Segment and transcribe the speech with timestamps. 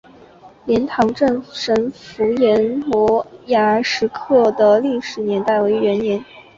[0.65, 6.25] 莲塘镇神符岩摩崖石刻的历史年代为元代。